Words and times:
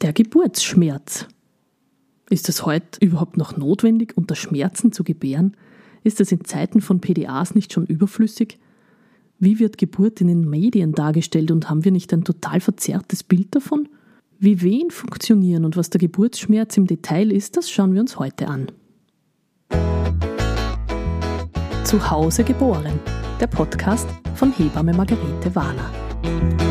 Der 0.00 0.12
Geburtsschmerz. 0.12 1.26
Ist 2.30 2.48
es 2.48 2.64
heute 2.64 3.04
überhaupt 3.04 3.36
noch 3.36 3.56
notwendig, 3.56 4.16
unter 4.16 4.36
Schmerzen 4.36 4.92
zu 4.92 5.02
gebären? 5.02 5.56
Ist 6.04 6.20
es 6.20 6.30
in 6.30 6.44
Zeiten 6.44 6.80
von 6.80 7.00
PDAs 7.00 7.56
nicht 7.56 7.72
schon 7.72 7.84
überflüssig? 7.84 8.60
Wie 9.40 9.58
wird 9.58 9.76
Geburt 9.76 10.20
in 10.20 10.28
den 10.28 10.48
Medien 10.48 10.92
dargestellt 10.92 11.50
und 11.50 11.68
haben 11.68 11.84
wir 11.84 11.90
nicht 11.90 12.12
ein 12.12 12.22
total 12.22 12.60
verzerrtes 12.60 13.24
Bild 13.24 13.56
davon? 13.56 13.88
Wie 14.38 14.62
Wehen 14.62 14.92
funktionieren 14.92 15.64
und 15.64 15.76
was 15.76 15.90
der 15.90 15.98
Geburtsschmerz 15.98 16.76
im 16.76 16.86
Detail 16.86 17.32
ist, 17.32 17.56
das 17.56 17.68
schauen 17.68 17.94
wir 17.94 18.00
uns 18.00 18.20
heute 18.20 18.46
an. 18.46 18.70
Zu 21.82 22.08
Hause 22.08 22.44
geboren, 22.44 23.00
der 23.40 23.48
Podcast 23.48 24.08
von 24.36 24.52
Hebamme 24.52 24.94
Margarete 24.94 25.52
Warner. 25.56 26.67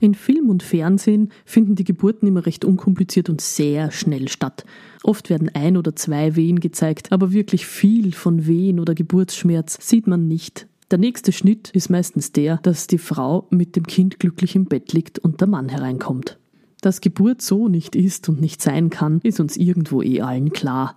In 0.00 0.14
Film 0.14 0.48
und 0.48 0.62
Fernsehen 0.62 1.30
finden 1.44 1.74
die 1.74 1.84
Geburten 1.84 2.26
immer 2.26 2.46
recht 2.46 2.64
unkompliziert 2.64 3.28
und 3.28 3.40
sehr 3.40 3.90
schnell 3.90 4.28
statt. 4.28 4.64
Oft 5.02 5.30
werden 5.30 5.50
ein 5.54 5.76
oder 5.76 5.96
zwei 5.96 6.36
Wehen 6.36 6.60
gezeigt, 6.60 7.10
aber 7.12 7.32
wirklich 7.32 7.66
viel 7.66 8.12
von 8.12 8.46
Wehen 8.46 8.78
oder 8.78 8.94
Geburtsschmerz 8.94 9.78
sieht 9.80 10.06
man 10.06 10.28
nicht. 10.28 10.66
Der 10.90 10.98
nächste 10.98 11.32
Schnitt 11.32 11.70
ist 11.70 11.90
meistens 11.90 12.32
der, 12.32 12.58
dass 12.58 12.86
die 12.86 12.98
Frau 12.98 13.46
mit 13.50 13.76
dem 13.76 13.86
Kind 13.86 14.18
glücklich 14.20 14.56
im 14.56 14.66
Bett 14.66 14.92
liegt 14.92 15.18
und 15.18 15.40
der 15.40 15.48
Mann 15.48 15.68
hereinkommt. 15.68 16.38
Dass 16.80 17.00
Geburt 17.00 17.42
so 17.42 17.68
nicht 17.68 17.96
ist 17.96 18.28
und 18.28 18.40
nicht 18.40 18.62
sein 18.62 18.88
kann, 18.88 19.20
ist 19.22 19.40
uns 19.40 19.56
irgendwo 19.56 20.00
eh 20.00 20.22
allen 20.22 20.52
klar. 20.52 20.96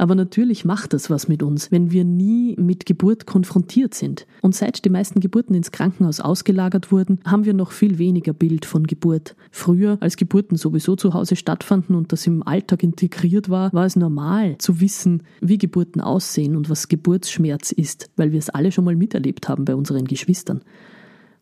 Aber 0.00 0.14
natürlich 0.14 0.64
macht 0.64 0.92
das 0.92 1.10
was 1.10 1.26
mit 1.26 1.42
uns, 1.42 1.72
wenn 1.72 1.90
wir 1.90 2.04
nie 2.04 2.54
mit 2.56 2.86
Geburt 2.86 3.26
konfrontiert 3.26 3.94
sind. 3.94 4.28
Und 4.42 4.54
seit 4.54 4.84
die 4.84 4.90
meisten 4.90 5.18
Geburten 5.18 5.54
ins 5.54 5.72
Krankenhaus 5.72 6.20
ausgelagert 6.20 6.92
wurden, 6.92 7.18
haben 7.26 7.44
wir 7.44 7.52
noch 7.52 7.72
viel 7.72 7.98
weniger 7.98 8.32
Bild 8.32 8.64
von 8.64 8.86
Geburt. 8.86 9.34
Früher, 9.50 9.98
als 10.00 10.16
Geburten 10.16 10.56
sowieso 10.56 10.94
zu 10.94 11.14
Hause 11.14 11.34
stattfanden 11.34 11.96
und 11.96 12.12
das 12.12 12.28
im 12.28 12.46
Alltag 12.46 12.84
integriert 12.84 13.50
war, 13.50 13.72
war 13.72 13.86
es 13.86 13.96
normal 13.96 14.56
zu 14.58 14.80
wissen, 14.80 15.24
wie 15.40 15.58
Geburten 15.58 16.00
aussehen 16.00 16.54
und 16.54 16.70
was 16.70 16.86
Geburtsschmerz 16.86 17.72
ist, 17.72 18.08
weil 18.16 18.30
wir 18.30 18.38
es 18.38 18.50
alle 18.50 18.70
schon 18.70 18.84
mal 18.84 18.94
miterlebt 18.94 19.48
haben 19.48 19.64
bei 19.64 19.74
unseren 19.74 20.04
Geschwistern. 20.04 20.62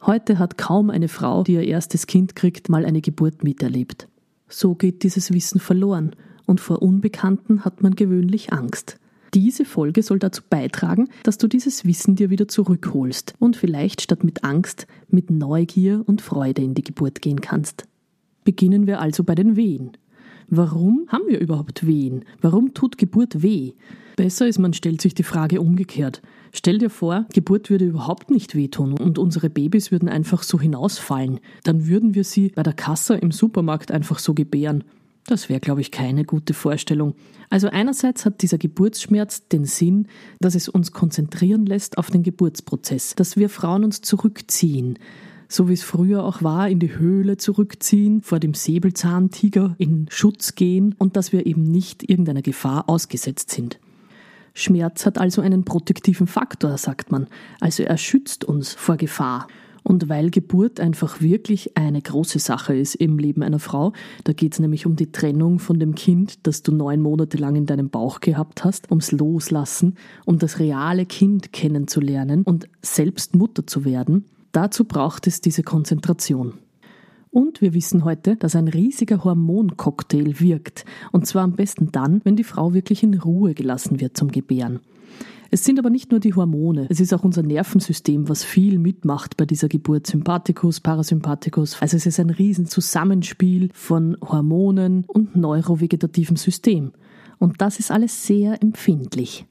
Heute 0.00 0.38
hat 0.38 0.56
kaum 0.56 0.88
eine 0.88 1.08
Frau, 1.08 1.42
die 1.42 1.54
ihr 1.54 1.64
erstes 1.64 2.06
Kind 2.06 2.34
kriegt, 2.34 2.70
mal 2.70 2.86
eine 2.86 3.02
Geburt 3.02 3.44
miterlebt. 3.44 4.08
So 4.48 4.74
geht 4.74 5.02
dieses 5.02 5.32
Wissen 5.32 5.60
verloren 5.60 6.16
und 6.46 6.60
vor 6.60 6.82
Unbekannten 6.82 7.64
hat 7.64 7.82
man 7.82 7.94
gewöhnlich 7.94 8.52
Angst. 8.52 8.98
Diese 9.34 9.64
Folge 9.64 10.02
soll 10.02 10.18
dazu 10.18 10.42
beitragen, 10.48 11.08
dass 11.22 11.36
du 11.36 11.48
dieses 11.48 11.84
Wissen 11.84 12.16
dir 12.16 12.30
wieder 12.30 12.48
zurückholst 12.48 13.34
und 13.38 13.56
vielleicht 13.56 14.00
statt 14.00 14.24
mit 14.24 14.44
Angst 14.44 14.86
mit 15.08 15.30
Neugier 15.30 16.02
und 16.06 16.22
Freude 16.22 16.62
in 16.62 16.74
die 16.74 16.84
Geburt 16.84 17.20
gehen 17.20 17.40
kannst. 17.40 17.84
Beginnen 18.44 18.86
wir 18.86 19.00
also 19.00 19.24
bei 19.24 19.34
den 19.34 19.56
Wehen. 19.56 19.92
Warum 20.48 21.06
haben 21.08 21.24
wir 21.26 21.40
überhaupt 21.40 21.86
Wehen? 21.86 22.24
Warum 22.40 22.72
tut 22.72 22.98
Geburt 22.98 23.42
weh? 23.42 23.72
Besser 24.14 24.46
ist, 24.46 24.58
man 24.58 24.72
stellt 24.72 25.02
sich 25.02 25.12
die 25.12 25.24
Frage 25.24 25.60
umgekehrt. 25.60 26.22
Stell 26.52 26.78
dir 26.78 26.88
vor, 26.88 27.26
Geburt 27.34 27.68
würde 27.68 27.84
überhaupt 27.84 28.30
nicht 28.30 28.54
wehtun 28.54 28.92
und 28.98 29.18
unsere 29.18 29.50
Babys 29.50 29.90
würden 29.90 30.08
einfach 30.08 30.42
so 30.42 30.58
hinausfallen. 30.58 31.40
Dann 31.64 31.86
würden 31.86 32.14
wir 32.14 32.24
sie 32.24 32.52
bei 32.54 32.62
der 32.62 32.72
Kasse 32.72 33.16
im 33.16 33.32
Supermarkt 33.32 33.90
einfach 33.90 34.18
so 34.18 34.32
gebären. 34.32 34.84
Das 35.26 35.48
wäre, 35.48 35.60
glaube 35.60 35.80
ich, 35.80 35.90
keine 35.90 36.24
gute 36.24 36.54
Vorstellung. 36.54 37.14
Also 37.50 37.68
einerseits 37.68 38.24
hat 38.24 38.42
dieser 38.42 38.58
Geburtsschmerz 38.58 39.48
den 39.48 39.64
Sinn, 39.64 40.06
dass 40.40 40.54
es 40.54 40.68
uns 40.68 40.92
konzentrieren 40.92 41.66
lässt 41.66 41.98
auf 41.98 42.10
den 42.10 42.22
Geburtsprozess, 42.22 43.14
dass 43.16 43.36
wir 43.36 43.48
Frauen 43.48 43.84
uns 43.84 44.00
zurückziehen, 44.02 44.98
so 45.48 45.68
wie 45.68 45.74
es 45.74 45.82
früher 45.82 46.24
auch 46.24 46.42
war, 46.42 46.68
in 46.68 46.78
die 46.78 46.96
Höhle 46.96 47.36
zurückziehen, 47.36 48.22
vor 48.22 48.38
dem 48.40 48.54
Säbelzahntiger 48.54 49.74
in 49.78 50.06
Schutz 50.10 50.54
gehen 50.54 50.94
und 50.98 51.16
dass 51.16 51.32
wir 51.32 51.46
eben 51.46 51.62
nicht 51.62 52.08
irgendeiner 52.08 52.42
Gefahr 52.42 52.88
ausgesetzt 52.88 53.50
sind. 53.50 53.78
Schmerz 54.54 55.06
hat 55.06 55.18
also 55.18 55.42
einen 55.42 55.64
protektiven 55.64 56.26
Faktor, 56.26 56.78
sagt 56.78 57.12
man, 57.12 57.26
also 57.60 57.82
er 57.82 57.98
schützt 57.98 58.44
uns 58.44 58.72
vor 58.72 58.96
Gefahr. 58.96 59.48
Und 59.86 60.08
weil 60.08 60.30
Geburt 60.30 60.80
einfach 60.80 61.20
wirklich 61.20 61.76
eine 61.76 62.02
große 62.02 62.40
Sache 62.40 62.74
ist 62.74 62.96
im 62.96 63.20
Leben 63.20 63.44
einer 63.44 63.60
Frau, 63.60 63.92
da 64.24 64.32
geht 64.32 64.54
es 64.54 64.58
nämlich 64.58 64.84
um 64.84 64.96
die 64.96 65.12
Trennung 65.12 65.60
von 65.60 65.78
dem 65.78 65.94
Kind, 65.94 66.44
das 66.44 66.64
du 66.64 66.72
neun 66.72 67.00
Monate 67.00 67.36
lang 67.36 67.54
in 67.54 67.66
deinem 67.66 67.88
Bauch 67.88 68.18
gehabt 68.18 68.64
hast, 68.64 68.90
ums 68.90 69.12
Loslassen, 69.12 69.94
um 70.24 70.40
das 70.40 70.58
reale 70.58 71.06
Kind 71.06 71.52
kennenzulernen 71.52 72.42
und 72.42 72.68
selbst 72.82 73.36
Mutter 73.36 73.64
zu 73.64 73.84
werden, 73.84 74.24
dazu 74.50 74.86
braucht 74.86 75.28
es 75.28 75.40
diese 75.40 75.62
Konzentration. 75.62 76.54
Und 77.30 77.60
wir 77.60 77.72
wissen 77.72 78.04
heute, 78.04 78.34
dass 78.34 78.56
ein 78.56 78.66
riesiger 78.66 79.22
Hormoncocktail 79.22 80.40
wirkt. 80.40 80.84
Und 81.12 81.28
zwar 81.28 81.44
am 81.44 81.52
besten 81.52 81.92
dann, 81.92 82.22
wenn 82.24 82.34
die 82.34 82.42
Frau 82.42 82.74
wirklich 82.74 83.04
in 83.04 83.14
Ruhe 83.14 83.54
gelassen 83.54 84.00
wird 84.00 84.16
zum 84.16 84.32
Gebären. 84.32 84.80
Es 85.50 85.64
sind 85.64 85.78
aber 85.78 85.90
nicht 85.90 86.10
nur 86.10 86.20
die 86.20 86.34
Hormone, 86.34 86.86
es 86.90 87.00
ist 87.00 87.14
auch 87.14 87.22
unser 87.22 87.42
Nervensystem, 87.42 88.28
was 88.28 88.42
viel 88.42 88.78
mitmacht 88.78 89.36
bei 89.36 89.46
dieser 89.46 89.68
Geburt. 89.68 90.06
Sympathikus, 90.06 90.80
Parasympathikus. 90.80 91.80
Also 91.80 91.96
es 91.96 92.06
ist 92.06 92.18
ein 92.18 92.30
Riesenzusammenspiel 92.30 93.70
von 93.72 94.16
Hormonen 94.20 95.04
und 95.06 95.36
neurovegetativem 95.36 96.36
System. 96.36 96.92
Und 97.38 97.60
das 97.60 97.78
ist 97.78 97.90
alles 97.90 98.26
sehr 98.26 98.60
empfindlich. 98.62 99.46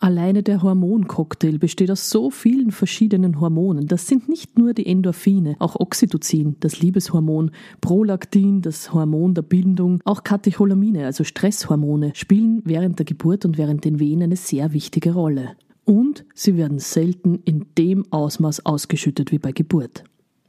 Alleine 0.00 0.44
der 0.44 0.62
Hormoncocktail 0.62 1.58
besteht 1.58 1.90
aus 1.90 2.08
so 2.08 2.30
vielen 2.30 2.70
verschiedenen 2.70 3.40
Hormonen. 3.40 3.88
Das 3.88 4.06
sind 4.06 4.28
nicht 4.28 4.56
nur 4.56 4.72
die 4.72 4.86
Endorphine, 4.86 5.56
auch 5.58 5.74
Oxytocin, 5.74 6.54
das 6.60 6.80
Liebeshormon, 6.80 7.50
Prolaktin, 7.80 8.62
das 8.62 8.92
Hormon 8.92 9.34
der 9.34 9.42
Bindung, 9.42 10.00
auch 10.04 10.22
Katecholamine, 10.22 11.04
also 11.04 11.24
Stresshormone, 11.24 12.12
spielen 12.14 12.62
während 12.64 13.00
der 13.00 13.06
Geburt 13.06 13.44
und 13.44 13.58
während 13.58 13.84
den 13.84 13.98
Wehen 13.98 14.22
eine 14.22 14.36
sehr 14.36 14.72
wichtige 14.72 15.14
Rolle. 15.14 15.56
Und 15.84 16.24
sie 16.32 16.56
werden 16.56 16.78
selten 16.78 17.40
in 17.44 17.66
dem 17.76 18.04
Ausmaß 18.12 18.66
ausgeschüttet 18.66 19.32
wie 19.32 19.38
bei 19.38 19.50
Geburt. 19.50 20.04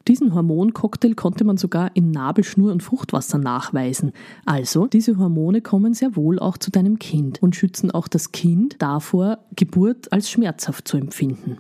Diesen 0.10 0.34
Hormoncocktail 0.34 1.14
konnte 1.14 1.44
man 1.44 1.58
sogar 1.58 1.96
in 1.96 2.10
Nabelschnur 2.10 2.72
und 2.72 2.82
Fruchtwasser 2.82 3.38
nachweisen. 3.38 4.12
Also, 4.44 4.88
diese 4.88 5.20
Hormone 5.20 5.62
kommen 5.62 5.94
sehr 5.94 6.16
wohl 6.16 6.40
auch 6.40 6.58
zu 6.58 6.72
deinem 6.72 6.98
Kind 6.98 7.44
und 7.44 7.56
schützen 7.56 7.92
auch 7.92 8.08
das 8.08 8.32
Kind 8.32 8.78
davor, 8.80 9.38
Geburt 9.56 10.12
als 10.12 10.32
schmerzhaft 10.32 10.88
zu 10.88 10.98
empfinden. 10.98 11.60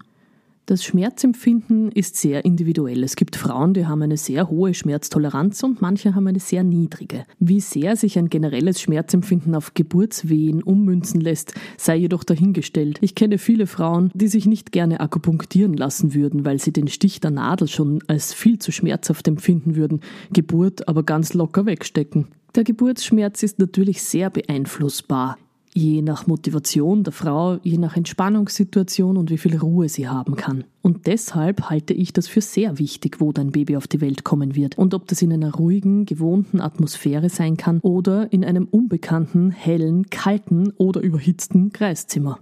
Das 0.69 0.83
Schmerzempfinden 0.83 1.91
ist 1.91 2.15
sehr 2.15 2.45
individuell. 2.45 3.03
Es 3.03 3.15
gibt 3.15 3.35
Frauen, 3.35 3.73
die 3.73 3.87
haben 3.87 4.03
eine 4.03 4.17
sehr 4.17 4.51
hohe 4.51 4.75
Schmerztoleranz 4.75 5.63
und 5.63 5.81
manche 5.81 6.13
haben 6.13 6.27
eine 6.27 6.39
sehr 6.39 6.63
niedrige. 6.63 7.25
Wie 7.39 7.59
sehr 7.59 7.95
sich 7.95 8.19
ein 8.19 8.29
generelles 8.29 8.79
Schmerzempfinden 8.79 9.55
auf 9.55 9.73
Geburtswehen 9.73 10.61
ummünzen 10.61 11.21
lässt, 11.21 11.55
sei 11.75 11.95
jedoch 11.95 12.23
dahingestellt. 12.23 12.99
Ich 13.01 13.15
kenne 13.15 13.39
viele 13.39 13.65
Frauen, 13.65 14.11
die 14.13 14.27
sich 14.27 14.45
nicht 14.45 14.71
gerne 14.71 14.99
akupunktieren 14.99 15.73
lassen 15.73 16.13
würden, 16.13 16.45
weil 16.45 16.59
sie 16.59 16.71
den 16.71 16.87
Stich 16.87 17.19
der 17.19 17.31
Nadel 17.31 17.67
schon 17.67 18.03
als 18.05 18.35
viel 18.35 18.59
zu 18.59 18.71
schmerzhaft 18.71 19.27
empfinden 19.27 19.75
würden, 19.75 20.01
Geburt 20.33 20.87
aber 20.87 21.01
ganz 21.01 21.33
locker 21.33 21.65
wegstecken. 21.65 22.27
Der 22.53 22.63
Geburtsschmerz 22.63 23.41
ist 23.41 23.57
natürlich 23.57 24.03
sehr 24.03 24.29
beeinflussbar 24.29 25.39
je 25.73 26.01
nach 26.01 26.27
Motivation 26.27 27.03
der 27.03 27.13
Frau, 27.13 27.57
je 27.63 27.77
nach 27.77 27.95
Entspannungssituation 27.95 29.17
und 29.17 29.29
wie 29.29 29.37
viel 29.37 29.57
Ruhe 29.57 29.89
sie 29.89 30.07
haben 30.07 30.35
kann. 30.35 30.63
Und 30.81 31.07
deshalb 31.07 31.69
halte 31.69 31.93
ich 31.93 32.13
das 32.13 32.27
für 32.27 32.41
sehr 32.41 32.79
wichtig, 32.79 33.19
wo 33.19 33.31
dein 33.31 33.51
Baby 33.51 33.77
auf 33.77 33.87
die 33.87 34.01
Welt 34.01 34.23
kommen 34.23 34.55
wird 34.55 34.77
und 34.77 34.93
ob 34.93 35.07
das 35.07 35.21
in 35.21 35.31
einer 35.31 35.53
ruhigen, 35.53 36.05
gewohnten 36.05 36.61
Atmosphäre 36.61 37.29
sein 37.29 37.57
kann 37.57 37.79
oder 37.81 38.31
in 38.33 38.43
einem 38.43 38.67
unbekannten, 38.69 39.51
hellen, 39.51 40.09
kalten 40.09 40.71
oder 40.77 41.01
überhitzten 41.01 41.71
Kreiszimmer. 41.71 42.39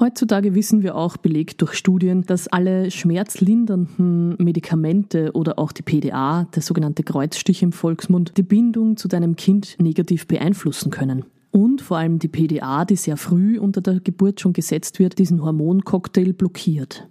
Heutzutage 0.00 0.54
wissen 0.54 0.82
wir 0.82 0.96
auch, 0.96 1.18
belegt 1.18 1.60
durch 1.60 1.74
Studien, 1.74 2.22
dass 2.22 2.48
alle 2.48 2.90
schmerzlindernden 2.90 4.36
Medikamente 4.38 5.32
oder 5.32 5.58
auch 5.58 5.70
die 5.70 5.82
PDA, 5.82 6.44
der 6.54 6.62
sogenannte 6.62 7.02
Kreuzstich 7.02 7.62
im 7.62 7.72
Volksmund, 7.72 8.32
die 8.38 8.42
Bindung 8.42 8.96
zu 8.96 9.06
deinem 9.06 9.36
Kind 9.36 9.76
negativ 9.78 10.26
beeinflussen 10.26 10.90
können 10.90 11.26
und 11.52 11.82
vor 11.82 11.98
allem 11.98 12.18
die 12.18 12.28
PDA, 12.28 12.84
die 12.84 12.96
sehr 12.96 13.16
früh 13.16 13.60
unter 13.60 13.80
der 13.80 14.00
Geburt 14.00 14.40
schon 14.40 14.54
gesetzt 14.54 14.98
wird, 14.98 15.18
diesen 15.18 15.44
Hormoncocktail 15.44 16.32
blockiert. 16.32 17.06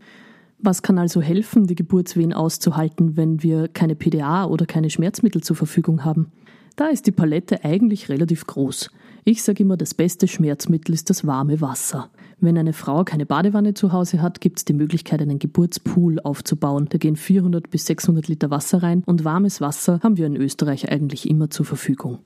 Was 0.59 0.81
kann 0.81 0.97
also 0.97 1.21
helfen, 1.21 1.67
die 1.67 1.75
Geburtswehen 1.75 2.33
auszuhalten, 2.33 3.15
wenn 3.15 3.41
wir 3.41 3.67
keine 3.67 3.95
PDA 3.95 4.45
oder 4.45 4.65
keine 4.65 4.89
Schmerzmittel 4.89 5.41
zur 5.41 5.55
Verfügung 5.55 6.03
haben? 6.03 6.31
Da 6.75 6.87
ist 6.87 7.07
die 7.07 7.11
Palette 7.11 7.63
eigentlich 7.63 8.09
relativ 8.09 8.47
groß. 8.47 8.89
Ich 9.23 9.43
sage 9.43 9.63
immer, 9.63 9.77
das 9.77 9.93
beste 9.93 10.27
Schmerzmittel 10.27 10.93
ist 10.95 11.09
das 11.09 11.27
warme 11.27 11.61
Wasser. 11.61 12.09
Wenn 12.39 12.57
eine 12.57 12.73
Frau 12.73 13.03
keine 13.03 13.27
Badewanne 13.27 13.75
zu 13.75 13.91
Hause 13.91 14.21
hat, 14.21 14.41
gibt 14.41 14.57
es 14.57 14.65
die 14.65 14.73
Möglichkeit, 14.73 15.21
einen 15.21 15.37
Geburtspool 15.37 16.19
aufzubauen. 16.19 16.87
Da 16.89 16.97
gehen 16.97 17.15
400 17.15 17.69
bis 17.69 17.85
600 17.85 18.27
Liter 18.27 18.49
Wasser 18.49 18.81
rein 18.81 19.03
und 19.05 19.23
warmes 19.23 19.61
Wasser 19.61 19.99
haben 20.01 20.17
wir 20.17 20.25
in 20.25 20.35
Österreich 20.35 20.91
eigentlich 20.91 21.29
immer 21.29 21.51
zur 21.51 21.67
Verfügung. 21.67 22.19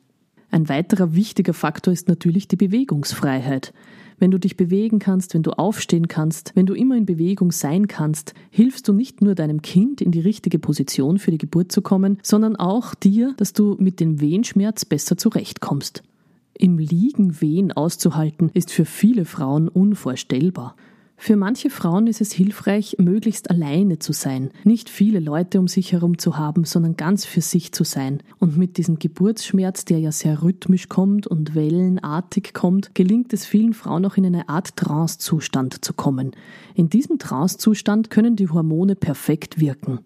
Ein 0.56 0.70
weiterer 0.70 1.14
wichtiger 1.14 1.54
Faktor 1.54 1.92
ist 1.94 2.08
natürlich 2.08 2.48
die 2.48 2.56
Bewegungsfreiheit. 2.56 3.74
Wenn 4.20 4.32
du 4.32 4.40
dich 4.40 4.56
bewegen 4.56 5.00
kannst, 5.00 5.34
wenn 5.34 5.44
du 5.44 5.52
aufstehen 5.52 6.08
kannst, 6.08 6.54
wenn 6.56 6.66
du 6.66 6.74
immer 6.74 6.96
in 6.96 7.06
Bewegung 7.06 7.52
sein 7.52 7.90
kannst, 7.90 8.34
hilfst 8.52 8.88
du 8.88 8.94
nicht 8.94 9.22
nur 9.22 9.36
deinem 9.36 9.62
Kind 9.62 10.00
in 10.00 10.12
die 10.12 10.22
richtige 10.22 10.58
Position 10.58 11.20
für 11.20 11.32
die 11.32 11.38
Geburt 11.38 11.74
zu 11.74 11.82
kommen, 11.82 12.20
sondern 12.24 12.56
auch 12.56 12.96
dir, 12.96 13.34
dass 13.36 13.52
du 13.52 13.76
mit 13.80 14.00
dem 14.00 14.22
Wehenschmerz 14.22 14.86
besser 14.86 15.18
zurechtkommst. 15.18 16.04
Im 16.54 16.78
Liegen 16.78 17.42
Wehen 17.42 17.74
auszuhalten, 17.74 18.50
ist 18.54 18.72
für 18.72 18.86
viele 18.86 19.26
Frauen 19.26 19.68
unvorstellbar. 19.68 20.78
Für 21.18 21.38
manche 21.38 21.70
Frauen 21.70 22.08
ist 22.08 22.22
es 22.22 22.34
hilfreich, 22.34 22.98
möglichst 23.00 23.50
alleine 23.50 24.00
zu 24.00 24.12
sein, 24.12 24.52
nicht 24.64 24.90
viele 24.90 25.20
Leute 25.20 25.60
um 25.60 25.68
sich 25.68 25.94
herum 25.94 26.18
zu 26.18 26.38
haben, 26.38 26.66
sondern 26.66 26.98
ganz 26.98 27.26
für 27.26 27.42
sich 27.42 27.72
zu 27.72 27.84
sein. 27.84 28.22
Und 28.38 28.58
mit 28.58 28.78
diesem 28.78 29.00
Geburtsschmerz, 29.00 29.86
der 29.86 30.00
ja 30.00 30.12
sehr 30.12 30.44
rhythmisch 30.44 30.90
kommt 30.90 31.26
und 31.26 31.56
wellenartig 31.56 32.54
kommt, 32.54 32.94
gelingt 32.96 33.34
es 33.34 33.46
vielen 33.46 33.74
Frauen 33.74 34.06
auch 34.06 34.18
in 34.18 34.26
eine 34.26 34.50
Art 34.50 34.76
Trancezustand 34.76 35.84
zu 35.84 35.94
kommen. 35.94 36.32
In 36.76 36.90
diesem 36.90 37.18
Trancezustand 37.18 38.10
können 38.10 38.36
die 38.36 38.50
Hormone 38.50 38.96
perfekt 38.96 39.60
wirken. 39.60 40.00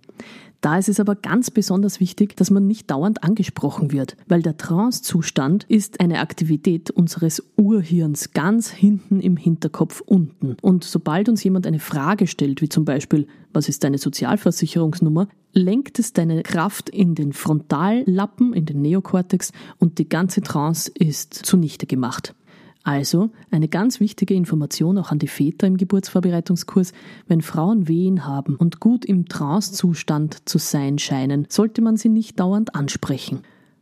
Da 0.61 0.77
ist 0.77 0.89
es 0.89 1.00
aber 1.00 1.15
ganz 1.15 1.51
besonders 1.51 2.01
wichtig, 2.01 2.35
dass 2.35 2.51
man 2.51 2.67
nicht 2.67 2.91
dauernd 2.91 3.23
angesprochen 3.23 3.94
wird, 3.94 4.17
weil 4.27 4.41
der 4.41 4.57
Trance-Zustand 4.57 5.63
ist 5.69 6.01
eine 6.01 6.19
Aktivität 6.19 6.91
unseres 6.91 7.44
Urhirns 7.56 8.33
ganz 8.33 8.69
hinten 8.69 9.21
im 9.21 9.38
Hinterkopf 9.38 10.01
unten. 10.01 10.57
Und 10.61 10.83
sobald 10.83 11.29
uns 11.29 11.44
jemand 11.44 11.65
eine 11.65 11.79
Frage 11.79 12.27
stellt, 12.27 12.61
wie 12.61 12.67
zum 12.67 12.83
Beispiel, 12.83 13.27
was 13.53 13.69
ist 13.69 13.85
deine 13.85 13.97
Sozialversicherungsnummer, 13.97 15.29
lenkt 15.53 15.97
es 15.97 16.13
deine 16.13 16.44
Kraft 16.44 16.89
in 16.89 17.15
den 17.15 17.31
Frontallappen, 17.33 18.53
in 18.53 18.65
den 18.65 18.81
Neokortex 18.81 19.53
und 19.77 19.97
die 19.97 20.09
ganze 20.09 20.41
Trance 20.41 20.91
ist 20.94 21.33
zunichte 21.33 21.85
gemacht. 21.85 22.35
Also 22.83 23.29
eine 23.51 23.67
ganz 23.67 23.99
wichtige 23.99 24.33
Information 24.33 24.97
auch 24.97 25.11
an 25.11 25.19
die 25.19 25.27
Väter 25.27 25.67
im 25.67 25.77
Geburtsvorbereitungskurs, 25.77 26.93
wenn 27.27 27.41
Frauen 27.41 27.87
Wehen 27.87 28.25
haben 28.25 28.55
und 28.55 28.79
gut 28.79 29.05
im 29.05 29.27
Trancezustand 29.27 30.47
zu 30.47 30.57
sein 30.57 30.97
scheinen, 30.97 31.45
sollte 31.49 31.81
man 31.81 31.97
sie 31.97 32.09
nicht 32.09 32.39
dauernd 32.39 32.75
ansprechen. 32.75 33.41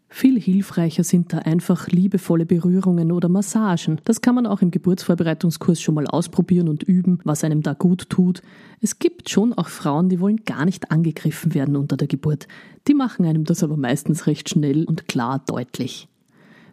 Viel 0.10 0.40
hilfreicher 0.40 1.04
sind 1.04 1.34
da 1.34 1.40
einfach 1.40 1.90
liebevolle 1.90 2.46
Berührungen 2.46 3.12
oder 3.12 3.28
Massagen. 3.28 4.00
Das 4.06 4.22
kann 4.22 4.36
man 4.36 4.48
auch 4.48 4.62
im 4.62 4.72
Geburtsvorbereitungskurs 4.72 5.82
schon 5.82 5.96
mal 5.96 6.08
ausprobieren 6.08 6.70
und 6.70 6.84
üben, 6.84 7.20
was 7.26 7.44
einem 7.44 7.62
da 7.62 7.74
gut 7.74 8.10
tut. 8.10 8.42
Es 8.80 9.00
gibt 9.00 9.30
schon 9.30 9.54
auch 9.54 9.68
Frauen, 9.68 10.08
die 10.08 10.22
wollen 10.22 10.44
gar 10.46 10.64
nicht 10.64 10.92
angegriffen 10.92 11.54
werden 11.54 11.76
unter 11.76 11.98
der 11.98 12.08
Geburt. 12.08 12.48
Die 12.88 12.94
machen 12.94 13.26
einem 13.26 13.44
das 13.44 13.64
aber 13.64 13.76
meistens 13.76 14.28
recht 14.28 14.50
schnell 14.50 14.86
und 14.86 15.10
klar 15.10 15.44
deutlich. 15.46 16.08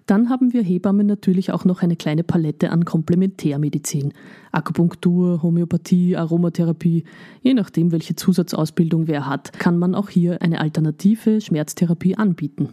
Dann 0.06 0.28
haben 0.28 0.52
wir 0.52 0.62
Hebammen 0.62 1.06
natürlich 1.06 1.50
auch 1.50 1.64
noch 1.64 1.82
eine 1.82 1.96
kleine 1.96 2.24
Palette 2.24 2.70
an 2.70 2.84
Komplementärmedizin. 2.84 4.12
Akupunktur, 4.52 5.42
Homöopathie, 5.42 6.16
Aromatherapie, 6.16 7.04
je 7.42 7.54
nachdem, 7.54 7.90
welche 7.90 8.14
Zusatzausbildung 8.14 9.08
wer 9.08 9.26
hat, 9.26 9.58
kann 9.58 9.78
man 9.78 9.94
auch 9.94 10.10
hier 10.10 10.42
eine 10.42 10.60
alternative 10.60 11.40
Schmerztherapie 11.40 12.16
anbieten. 12.16 12.68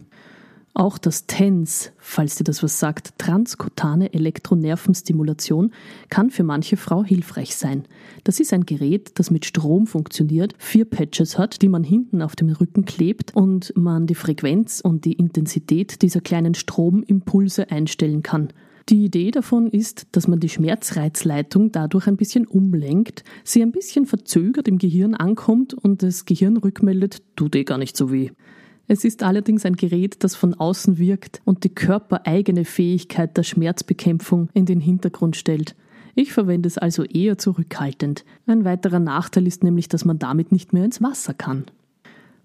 Auch 0.74 0.96
das 0.96 1.26
TENS, 1.26 1.92
falls 1.98 2.36
dir 2.36 2.44
das 2.44 2.62
was 2.62 2.78
sagt, 2.78 3.18
transkutane 3.18 4.14
Elektronervenstimulation, 4.14 5.70
kann 6.08 6.30
für 6.30 6.44
manche 6.44 6.78
Frau 6.78 7.04
hilfreich 7.04 7.54
sein. 7.56 7.84
Das 8.24 8.40
ist 8.40 8.54
ein 8.54 8.64
Gerät, 8.64 9.18
das 9.18 9.30
mit 9.30 9.44
Strom 9.44 9.86
funktioniert, 9.86 10.54
vier 10.56 10.86
Patches 10.86 11.36
hat, 11.36 11.60
die 11.60 11.68
man 11.68 11.84
hinten 11.84 12.22
auf 12.22 12.36
dem 12.36 12.48
Rücken 12.48 12.86
klebt 12.86 13.36
und 13.36 13.74
man 13.76 14.06
die 14.06 14.14
Frequenz 14.14 14.80
und 14.80 15.04
die 15.04 15.12
Intensität 15.12 16.00
dieser 16.00 16.22
kleinen 16.22 16.54
Stromimpulse 16.54 17.70
einstellen 17.70 18.22
kann. 18.22 18.48
Die 18.88 19.04
Idee 19.04 19.30
davon 19.30 19.68
ist, 19.68 20.06
dass 20.12 20.26
man 20.26 20.40
die 20.40 20.48
Schmerzreizleitung 20.48 21.70
dadurch 21.70 22.06
ein 22.06 22.16
bisschen 22.16 22.46
umlenkt, 22.46 23.24
sie 23.44 23.60
ein 23.62 23.72
bisschen 23.72 24.06
verzögert 24.06 24.68
im 24.68 24.78
Gehirn 24.78 25.14
ankommt 25.14 25.74
und 25.74 26.02
das 26.02 26.24
Gehirn 26.24 26.56
rückmeldet, 26.56 27.22
tut 27.36 27.54
eh 27.56 27.64
gar 27.64 27.78
nicht 27.78 27.96
so 27.96 28.10
weh. 28.10 28.30
Es 28.92 29.04
ist 29.04 29.22
allerdings 29.22 29.64
ein 29.64 29.76
Gerät, 29.76 30.22
das 30.22 30.36
von 30.36 30.52
außen 30.52 30.98
wirkt 30.98 31.40
und 31.46 31.64
die 31.64 31.74
körpereigene 31.74 32.66
Fähigkeit 32.66 33.34
der 33.38 33.42
Schmerzbekämpfung 33.42 34.50
in 34.52 34.66
den 34.66 34.80
Hintergrund 34.80 35.34
stellt. 35.34 35.74
Ich 36.14 36.34
verwende 36.34 36.66
es 36.66 36.76
also 36.76 37.02
eher 37.02 37.38
zurückhaltend. 37.38 38.26
Ein 38.46 38.66
weiterer 38.66 38.98
Nachteil 38.98 39.46
ist 39.46 39.64
nämlich, 39.64 39.88
dass 39.88 40.04
man 40.04 40.18
damit 40.18 40.52
nicht 40.52 40.74
mehr 40.74 40.84
ins 40.84 41.00
Wasser 41.00 41.32
kann. 41.32 41.64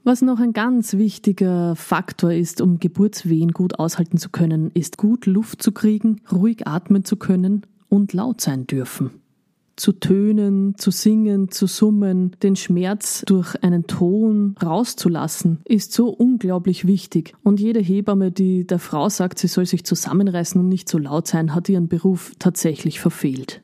Was 0.06 0.22
noch 0.22 0.40
ein 0.40 0.54
ganz 0.54 0.94
wichtiger 0.94 1.76
Faktor 1.76 2.32
ist, 2.32 2.62
um 2.62 2.80
Geburtswehen 2.80 3.52
gut 3.52 3.78
aushalten 3.78 4.18
zu 4.18 4.30
können, 4.30 4.72
ist 4.74 4.98
gut 4.98 5.26
Luft 5.26 5.62
zu 5.62 5.74
kriegen, 5.74 6.22
ruhig 6.32 6.66
atmen 6.66 7.04
zu 7.04 7.18
können 7.18 7.64
und 7.90 8.14
laut 8.14 8.40
sein 8.40 8.68
dürfen 8.68 9.12
zu 9.78 9.94
tönen, 9.94 10.76
zu 10.78 10.92
singen, 10.92 11.50
zu 11.50 11.68
summen, 11.68 12.36
den 12.44 12.56
Schmerz 12.56 13.24
durch 13.26 13.56
einen 13.64 13.88
Ton 13.88 14.56
rauszulassen, 14.62 15.60
ist 15.66 15.94
so 15.94 16.10
unglaublich 16.10 16.86
wichtig. 16.86 17.34
Und 17.44 17.60
jede 17.60 17.80
Hebamme, 17.80 18.32
die 18.32 18.68
der 18.68 18.80
Frau 18.80 19.08
sagt, 19.08 19.40
sie 19.40 19.48
soll 19.48 19.66
sich 19.66 19.86
zusammenreißen 19.86 20.60
und 20.60 20.68
nicht 20.68 20.90
so 20.90 20.98
laut 20.98 21.28
sein, 21.28 21.56
hat 21.56 21.70
ihren 21.70 21.88
Beruf 21.88 22.34
tatsächlich 22.40 23.00
verfehlt. 23.00 23.62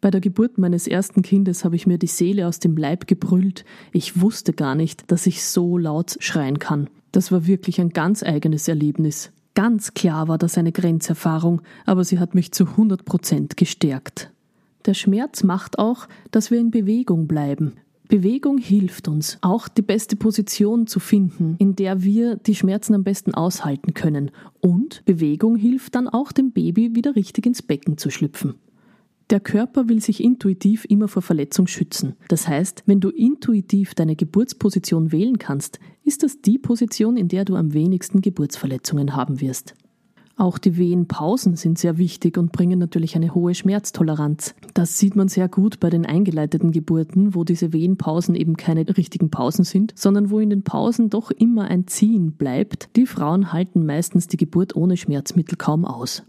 Bei 0.00 0.10
der 0.10 0.20
Geburt 0.20 0.58
meines 0.58 0.86
ersten 0.86 1.22
Kindes 1.22 1.64
habe 1.64 1.76
ich 1.76 1.86
mir 1.86 1.98
die 1.98 2.08
Seele 2.08 2.46
aus 2.46 2.58
dem 2.58 2.76
Leib 2.76 3.06
gebrüllt. 3.06 3.64
Ich 3.92 4.20
wusste 4.20 4.52
gar 4.52 4.74
nicht, 4.74 5.10
dass 5.10 5.26
ich 5.26 5.44
so 5.44 5.78
laut 5.78 6.16
schreien 6.20 6.58
kann. 6.58 6.90
Das 7.12 7.32
war 7.32 7.46
wirklich 7.46 7.80
ein 7.80 7.90
ganz 7.90 8.22
eigenes 8.22 8.68
Erlebnis. 8.68 9.30
Ganz 9.54 9.94
klar 9.94 10.26
war 10.28 10.36
das 10.36 10.58
eine 10.58 10.72
Grenzerfahrung, 10.72 11.62
aber 11.86 12.04
sie 12.04 12.18
hat 12.18 12.34
mich 12.34 12.52
zu 12.52 12.66
100 12.66 13.04
Prozent 13.04 13.56
gestärkt. 13.56 14.30
Der 14.86 14.94
Schmerz 14.94 15.42
macht 15.42 15.78
auch, 15.78 16.08
dass 16.30 16.50
wir 16.50 16.58
in 16.60 16.70
Bewegung 16.70 17.26
bleiben. 17.26 17.74
Bewegung 18.08 18.58
hilft 18.58 19.08
uns, 19.08 19.38
auch 19.40 19.66
die 19.66 19.82
beste 19.82 20.14
Position 20.14 20.86
zu 20.86 21.00
finden, 21.00 21.56
in 21.58 21.74
der 21.74 22.02
wir 22.02 22.36
die 22.36 22.54
Schmerzen 22.54 22.94
am 22.94 23.02
besten 23.02 23.32
aushalten 23.32 23.94
können. 23.94 24.30
Und 24.60 25.02
Bewegung 25.06 25.56
hilft 25.56 25.94
dann 25.94 26.06
auch 26.06 26.30
dem 26.30 26.52
Baby 26.52 26.94
wieder 26.94 27.16
richtig 27.16 27.46
ins 27.46 27.62
Becken 27.62 27.96
zu 27.96 28.10
schlüpfen. 28.10 28.56
Der 29.30 29.40
Körper 29.40 29.88
will 29.88 30.02
sich 30.02 30.22
intuitiv 30.22 30.84
immer 30.84 31.08
vor 31.08 31.22
Verletzung 31.22 31.66
schützen. 31.66 32.14
Das 32.28 32.46
heißt, 32.46 32.82
wenn 32.84 33.00
du 33.00 33.08
intuitiv 33.08 33.94
deine 33.94 34.16
Geburtsposition 34.16 35.12
wählen 35.12 35.38
kannst, 35.38 35.80
ist 36.04 36.22
das 36.22 36.42
die 36.42 36.58
Position, 36.58 37.16
in 37.16 37.28
der 37.28 37.46
du 37.46 37.56
am 37.56 37.72
wenigsten 37.72 38.20
Geburtsverletzungen 38.20 39.16
haben 39.16 39.40
wirst. 39.40 39.74
Auch 40.36 40.58
die 40.58 40.76
Wehenpausen 40.76 41.54
sind 41.54 41.78
sehr 41.78 41.96
wichtig 41.96 42.36
und 42.38 42.50
bringen 42.50 42.78
natürlich 42.80 43.14
eine 43.14 43.34
hohe 43.34 43.54
Schmerztoleranz. 43.54 44.56
Das 44.74 44.98
sieht 44.98 45.14
man 45.14 45.28
sehr 45.28 45.48
gut 45.48 45.78
bei 45.78 45.90
den 45.90 46.06
eingeleiteten 46.06 46.72
Geburten, 46.72 47.36
wo 47.36 47.44
diese 47.44 47.72
Wehenpausen 47.72 48.34
eben 48.34 48.56
keine 48.56 48.84
richtigen 48.96 49.30
Pausen 49.30 49.64
sind, 49.64 49.92
sondern 49.96 50.30
wo 50.30 50.40
in 50.40 50.50
den 50.50 50.64
Pausen 50.64 51.08
doch 51.08 51.30
immer 51.30 51.66
ein 51.66 51.86
Ziehen 51.86 52.32
bleibt. 52.32 52.88
Die 52.96 53.06
Frauen 53.06 53.52
halten 53.52 53.86
meistens 53.86 54.26
die 54.26 54.36
Geburt 54.36 54.74
ohne 54.74 54.96
Schmerzmittel 54.96 55.56
kaum 55.56 55.84
aus. 55.84 56.24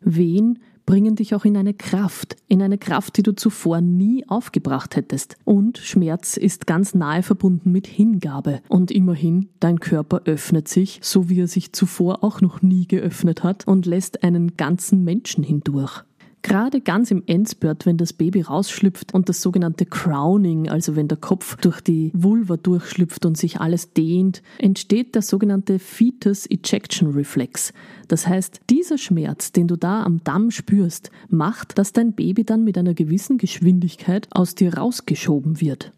Wehen 0.00 0.60
bringen 0.86 1.16
dich 1.16 1.34
auch 1.34 1.44
in 1.44 1.56
eine 1.56 1.74
Kraft, 1.74 2.36
in 2.48 2.62
eine 2.62 2.78
Kraft, 2.78 3.16
die 3.16 3.22
du 3.22 3.34
zuvor 3.34 3.80
nie 3.80 4.28
aufgebracht 4.28 4.96
hättest. 4.96 5.36
Und 5.44 5.78
Schmerz 5.78 6.36
ist 6.36 6.66
ganz 6.66 6.94
nahe 6.94 7.22
verbunden 7.22 7.72
mit 7.72 7.86
Hingabe. 7.86 8.60
Und 8.68 8.90
immerhin, 8.90 9.48
dein 9.60 9.80
Körper 9.80 10.22
öffnet 10.24 10.68
sich, 10.68 11.00
so 11.02 11.28
wie 11.28 11.40
er 11.40 11.48
sich 11.48 11.72
zuvor 11.72 12.24
auch 12.24 12.40
noch 12.40 12.62
nie 12.62 12.86
geöffnet 12.86 13.42
hat, 13.44 13.66
und 13.66 13.86
lässt 13.86 14.22
einen 14.22 14.56
ganzen 14.56 15.04
Menschen 15.04 15.44
hindurch. 15.44 16.04
Gerade 16.42 16.80
ganz 16.80 17.10
im 17.10 17.22
Endspurt, 17.26 17.84
wenn 17.84 17.98
das 17.98 18.14
Baby 18.14 18.40
rausschlüpft 18.40 19.12
und 19.12 19.28
das 19.28 19.42
sogenannte 19.42 19.84
Crowning, 19.84 20.70
also 20.70 20.96
wenn 20.96 21.06
der 21.06 21.18
Kopf 21.18 21.56
durch 21.56 21.82
die 21.82 22.10
Vulva 22.14 22.56
durchschlüpft 22.56 23.26
und 23.26 23.36
sich 23.36 23.60
alles 23.60 23.92
dehnt, 23.92 24.42
entsteht 24.58 25.14
der 25.14 25.22
sogenannte 25.22 25.78
Fetus 25.78 26.46
Ejection 26.46 27.10
Reflex. 27.10 27.74
Das 28.08 28.26
heißt, 28.26 28.60
dieser 28.70 28.96
Schmerz, 28.96 29.52
den 29.52 29.68
du 29.68 29.76
da 29.76 30.02
am 30.02 30.24
Damm 30.24 30.50
spürst, 30.50 31.10
macht, 31.28 31.76
dass 31.78 31.92
dein 31.92 32.14
Baby 32.14 32.44
dann 32.44 32.64
mit 32.64 32.78
einer 32.78 32.94
gewissen 32.94 33.36
Geschwindigkeit 33.36 34.26
aus 34.30 34.54
dir 34.54 34.74
rausgeschoben 34.74 35.60
wird. 35.60 35.92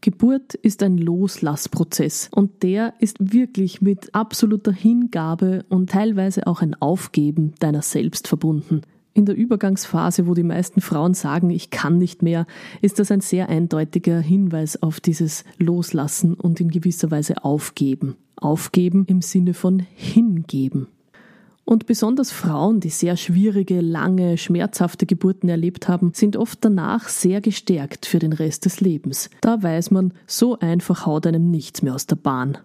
Geburt 0.00 0.54
ist 0.54 0.82
ein 0.82 0.98
Loslassprozess 0.98 2.30
und 2.32 2.62
der 2.62 2.94
ist 3.00 3.32
wirklich 3.32 3.82
mit 3.82 4.14
absoluter 4.14 4.72
Hingabe 4.72 5.64
und 5.68 5.90
teilweise 5.90 6.46
auch 6.46 6.62
ein 6.62 6.74
Aufgeben 6.80 7.54
deiner 7.58 7.82
selbst 7.82 8.28
verbunden. 8.28 8.82
In 9.16 9.24
der 9.24 9.34
Übergangsphase, 9.34 10.26
wo 10.26 10.34
die 10.34 10.42
meisten 10.42 10.82
Frauen 10.82 11.14
sagen, 11.14 11.48
ich 11.48 11.70
kann 11.70 11.96
nicht 11.96 12.20
mehr, 12.22 12.46
ist 12.82 12.98
das 12.98 13.10
ein 13.10 13.22
sehr 13.22 13.48
eindeutiger 13.48 14.20
Hinweis 14.20 14.82
auf 14.82 15.00
dieses 15.00 15.42
Loslassen 15.56 16.34
und 16.34 16.60
in 16.60 16.68
gewisser 16.68 17.10
Weise 17.10 17.42
Aufgeben. 17.42 18.16
Aufgeben 18.36 19.06
im 19.08 19.22
Sinne 19.22 19.54
von 19.54 19.78
hingeben. 19.94 20.88
Und 21.64 21.86
besonders 21.86 22.30
Frauen, 22.30 22.80
die 22.80 22.90
sehr 22.90 23.16
schwierige, 23.16 23.80
lange, 23.80 24.36
schmerzhafte 24.36 25.06
Geburten 25.06 25.48
erlebt 25.48 25.88
haben, 25.88 26.12
sind 26.12 26.36
oft 26.36 26.62
danach 26.62 27.08
sehr 27.08 27.40
gestärkt 27.40 28.04
für 28.04 28.18
den 28.18 28.34
Rest 28.34 28.66
des 28.66 28.82
Lebens. 28.82 29.30
Da 29.40 29.62
weiß 29.62 29.92
man, 29.92 30.12
so 30.26 30.58
einfach 30.58 31.06
haut 31.06 31.26
einem 31.26 31.50
nichts 31.50 31.80
mehr 31.80 31.94
aus 31.94 32.06
der 32.06 32.16
Bahn. 32.16 32.58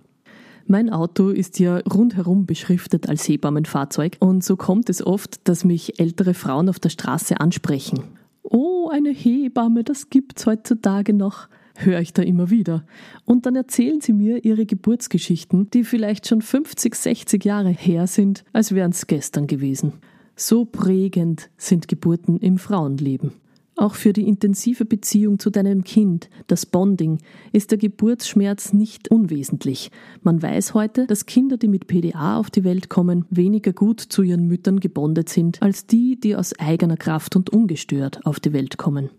Mein 0.72 0.90
Auto 0.90 1.32
ist 1.32 1.60
ja 1.60 1.80
rundherum 1.80 2.46
beschriftet 2.46 3.10
als 3.10 3.28
Hebammenfahrzeug 3.28 4.16
und 4.20 4.42
so 4.42 4.56
kommt 4.56 4.90
es 4.90 5.06
oft, 5.06 5.46
dass 5.50 5.66
mich 5.66 6.00
ältere 6.00 6.34
Frauen 6.34 6.70
auf 6.70 6.80
der 6.80 6.88
Straße 6.88 7.42
ansprechen. 7.42 8.06
Oh, 8.42 8.88
eine 8.90 9.10
Hebamme, 9.10 9.84
das 9.84 10.10
gibt's 10.10 10.46
heutzutage 10.46 11.12
noch 11.12 11.50
höre 11.76 12.00
ich 12.00 12.14
da 12.14 12.22
immer 12.22 12.50
wieder. 12.50 12.86
Und 13.26 13.46
dann 13.46 13.58
erzählen 13.58 14.00
sie 14.00 14.14
mir 14.14 14.46
ihre 14.46 14.66
Geburtsgeschichten, 14.66 15.70
die 15.72 15.84
vielleicht 15.84 16.26
schon 16.28 16.42
50, 16.42 16.96
60 16.96 17.44
Jahre 17.44 17.72
her 17.72 18.08
sind, 18.08 18.46
als 18.54 18.74
wären 18.74 18.92
es 18.92 19.08
gestern 19.08 19.48
gewesen. 19.48 19.94
So 20.38 20.64
prägend 20.64 21.50
sind 21.58 21.90
Geburten 21.90 22.38
im 22.38 22.58
Frauenleben. 22.58 23.34
Auch 23.82 23.96
für 23.96 24.14
die 24.14 24.28
intensive 24.28 24.86
Beziehung 24.86 25.40
zu 25.40 25.50
deinem 25.50 25.84
Kind, 25.84 26.30
das 26.46 26.68
Bonding, 26.68 27.18
ist 27.52 27.72
der 27.72 27.80
Geburtsschmerz 27.80 28.74
nicht 28.74 29.10
unwesentlich. 29.10 29.90
Man 30.22 30.40
weiß 30.40 30.76
heute, 30.76 31.08
dass 31.08 31.26
Kinder, 31.26 31.58
die 31.58 31.68
mit 31.68 31.88
PDA 31.88 32.38
auf 32.38 32.52
die 32.52 32.64
Welt 32.64 32.90
kommen, 32.90 33.26
weniger 33.32 33.74
gut 33.74 34.00
zu 34.00 34.22
ihren 34.22 34.46
Müttern 34.46 34.82
gebondet 34.82 35.30
sind, 35.30 35.64
als 35.64 35.88
die, 35.88 36.20
die 36.20 36.36
aus 36.36 36.54
eigener 36.60 36.96
Kraft 36.96 37.36
und 37.36 37.50
ungestört 37.50 38.24
auf 38.24 38.40
die 38.40 38.54
Welt 38.54 38.78
kommen. 38.78 39.10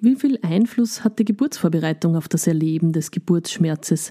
Wie 0.00 0.16
viel 0.16 0.40
Einfluss 0.42 1.04
hat 1.04 1.20
die 1.20 1.24
Geburtsvorbereitung 1.24 2.16
auf 2.16 2.26
das 2.26 2.48
Erleben 2.48 2.92
des 2.92 3.12
Geburtsschmerzes? 3.12 4.10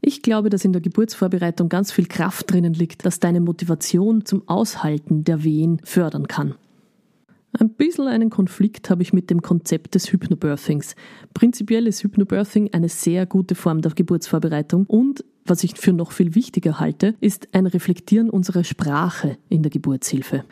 Ich 0.00 0.22
glaube, 0.22 0.48
dass 0.48 0.64
in 0.64 0.72
der 0.72 0.80
Geburtsvorbereitung 0.80 1.68
ganz 1.68 1.90
viel 1.90 2.06
Kraft 2.06 2.52
drinnen 2.52 2.74
liegt, 2.74 3.04
das 3.04 3.18
deine 3.18 3.40
Motivation 3.40 4.24
zum 4.24 4.46
Aushalten 4.46 5.24
der 5.24 5.42
Wehen 5.42 5.80
fördern 5.82 6.28
kann. 6.28 6.54
Ein 7.58 7.70
bisschen 7.70 8.08
einen 8.08 8.30
Konflikt 8.30 8.90
habe 8.90 9.02
ich 9.02 9.12
mit 9.12 9.30
dem 9.30 9.40
Konzept 9.40 9.94
des 9.94 10.10
Hypnobirthings. 10.10 10.96
Prinzipiell 11.34 11.86
ist 11.86 12.02
Hypnobirthing 12.02 12.72
eine 12.72 12.88
sehr 12.88 13.26
gute 13.26 13.54
Form 13.54 13.80
der 13.80 13.92
Geburtsvorbereitung 13.92 14.86
und 14.86 15.24
was 15.46 15.62
ich 15.62 15.76
für 15.76 15.92
noch 15.92 16.10
viel 16.10 16.34
wichtiger 16.34 16.80
halte, 16.80 17.14
ist 17.20 17.48
ein 17.52 17.66
Reflektieren 17.66 18.30
unserer 18.30 18.64
Sprache 18.64 19.36
in 19.48 19.62
der 19.62 19.70
Geburtshilfe. 19.70 20.44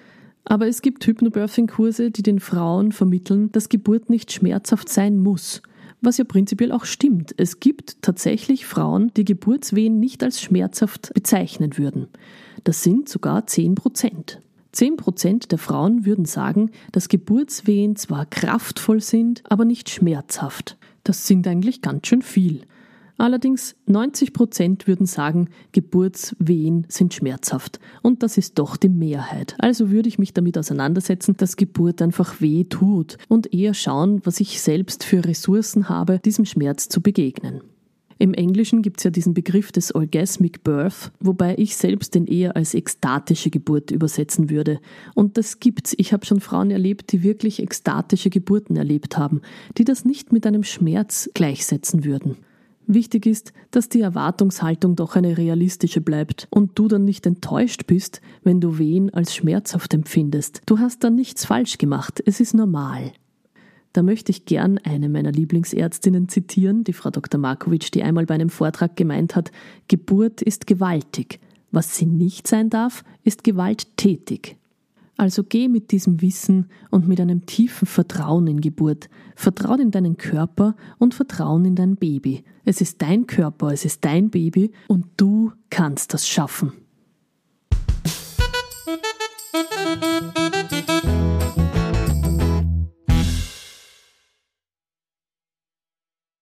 Aber 0.44 0.68
es 0.68 0.82
gibt 0.82 1.04
Hypnobirthing-Kurse, 1.04 2.10
die 2.10 2.22
den 2.22 2.40
Frauen 2.40 2.92
vermitteln, 2.92 3.50
dass 3.52 3.68
Geburt 3.68 4.10
nicht 4.10 4.32
schmerzhaft 4.32 4.88
sein 4.88 5.18
muss. 5.18 5.62
Was 6.02 6.18
ja 6.18 6.24
prinzipiell 6.24 6.72
auch 6.72 6.84
stimmt. 6.84 7.32
Es 7.36 7.58
gibt 7.58 8.02
tatsächlich 8.02 8.66
Frauen, 8.66 9.12
die 9.16 9.24
Geburtswehen 9.24 9.98
nicht 9.98 10.22
als 10.22 10.40
schmerzhaft 10.40 11.12
bezeichnen 11.14 11.78
würden. 11.78 12.08
Das 12.64 12.82
sind 12.82 13.08
sogar 13.08 13.46
10 13.46 13.76
Prozent. 13.76 14.40
10 14.72 14.96
Prozent 14.96 15.52
der 15.52 15.58
Frauen 15.58 16.04
würden 16.06 16.24
sagen, 16.24 16.70
dass 16.92 17.08
Geburtswehen 17.08 17.96
zwar 17.96 18.26
kraftvoll 18.26 19.00
sind, 19.00 19.42
aber 19.48 19.64
nicht 19.64 19.90
schmerzhaft. 19.90 20.78
Das 21.04 21.26
sind 21.26 21.46
eigentlich 21.46 21.82
ganz 21.82 22.06
schön 22.06 22.22
viel. 22.22 22.62
Allerdings 23.18 23.76
90 23.86 24.32
Prozent 24.32 24.86
würden 24.86 25.06
sagen, 25.06 25.48
Geburtswehen 25.72 26.86
sind 26.88 27.14
schmerzhaft. 27.14 27.78
Und 28.02 28.22
das 28.22 28.38
ist 28.38 28.58
doch 28.58 28.76
die 28.76 28.88
Mehrheit. 28.88 29.54
Also 29.58 29.90
würde 29.90 30.08
ich 30.08 30.18
mich 30.18 30.32
damit 30.32 30.56
auseinandersetzen, 30.58 31.36
dass 31.36 31.56
Geburt 31.56 32.02
einfach 32.02 32.40
weh 32.40 32.64
tut 32.64 33.18
und 33.28 33.52
eher 33.52 33.74
schauen, 33.74 34.22
was 34.24 34.40
ich 34.40 34.60
selbst 34.60 35.04
für 35.04 35.24
Ressourcen 35.24 35.88
habe, 35.88 36.18
diesem 36.18 36.46
Schmerz 36.46 36.88
zu 36.88 37.00
begegnen. 37.00 37.60
Im 38.22 38.34
Englischen 38.34 38.82
gibt 38.82 39.00
es 39.00 39.04
ja 39.04 39.10
diesen 39.10 39.34
Begriff 39.34 39.72
des 39.72 39.92
Orgasmic 39.96 40.62
Birth, 40.62 41.10
wobei 41.18 41.56
ich 41.58 41.76
selbst 41.76 42.14
den 42.14 42.28
eher 42.28 42.54
als 42.54 42.72
ekstatische 42.72 43.50
Geburt 43.50 43.90
übersetzen 43.90 44.48
würde. 44.48 44.78
Und 45.16 45.36
das 45.36 45.58
gibt's. 45.58 45.92
Ich 45.98 46.12
habe 46.12 46.24
schon 46.24 46.38
Frauen 46.38 46.70
erlebt, 46.70 47.10
die 47.10 47.24
wirklich 47.24 47.60
ekstatische 47.60 48.30
Geburten 48.30 48.76
erlebt 48.76 49.18
haben, 49.18 49.40
die 49.76 49.82
das 49.82 50.04
nicht 50.04 50.32
mit 50.32 50.46
einem 50.46 50.62
Schmerz 50.62 51.30
gleichsetzen 51.34 52.04
würden. 52.04 52.36
Wichtig 52.86 53.26
ist, 53.26 53.52
dass 53.72 53.88
die 53.88 54.02
Erwartungshaltung 54.02 54.94
doch 54.94 55.16
eine 55.16 55.36
realistische 55.36 56.00
bleibt 56.00 56.46
und 56.48 56.78
du 56.78 56.86
dann 56.86 57.04
nicht 57.04 57.26
enttäuscht 57.26 57.88
bist, 57.88 58.20
wenn 58.44 58.60
du 58.60 58.78
Wehen 58.78 59.12
als 59.12 59.34
schmerzhaft 59.34 59.94
empfindest. 59.94 60.62
Du 60.66 60.78
hast 60.78 61.02
dann 61.02 61.16
nichts 61.16 61.44
falsch 61.44 61.76
gemacht, 61.76 62.22
es 62.24 62.38
ist 62.38 62.54
normal. 62.54 63.12
Da 63.92 64.02
möchte 64.02 64.30
ich 64.30 64.46
gern 64.46 64.78
eine 64.78 65.08
meiner 65.08 65.32
Lieblingsärztinnen 65.32 66.28
zitieren, 66.28 66.84
die 66.84 66.94
Frau 66.94 67.10
Dr. 67.10 67.38
Markovic, 67.38 67.92
die 67.92 68.02
einmal 68.02 68.26
bei 68.26 68.34
einem 68.34 68.48
Vortrag 68.48 68.96
gemeint 68.96 69.36
hat, 69.36 69.52
Geburt 69.88 70.40
ist 70.40 70.66
gewaltig. 70.66 71.40
Was 71.70 71.96
sie 71.96 72.06
nicht 72.06 72.46
sein 72.46 72.70
darf, 72.70 73.04
ist 73.22 73.44
gewalttätig. 73.44 74.56
Also 75.16 75.44
geh 75.44 75.68
mit 75.68 75.92
diesem 75.92 76.22
Wissen 76.22 76.68
und 76.90 77.06
mit 77.06 77.20
einem 77.20 77.44
tiefen 77.44 77.86
Vertrauen 77.86 78.46
in 78.46 78.60
Geburt. 78.60 79.08
Vertrauen 79.36 79.80
in 79.80 79.90
deinen 79.90 80.16
Körper 80.16 80.74
und 80.98 81.14
Vertrauen 81.14 81.64
in 81.64 81.74
dein 81.74 81.96
Baby. 81.96 82.44
Es 82.64 82.80
ist 82.80 83.02
dein 83.02 83.26
Körper, 83.26 83.72
es 83.72 83.84
ist 83.84 84.04
dein 84.04 84.30
Baby 84.30 84.72
und 84.88 85.06
du 85.18 85.52
kannst 85.68 86.14
das 86.14 86.26
schaffen. 86.26 86.72